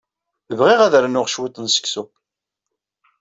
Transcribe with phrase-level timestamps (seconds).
[0.57, 2.03] Bɣiɣ ad rnuɣ cwiṭ n seksu.